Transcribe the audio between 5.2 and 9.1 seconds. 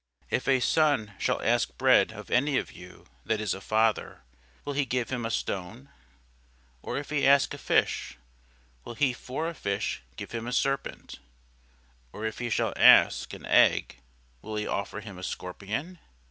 a stone? or if he ask a fish, will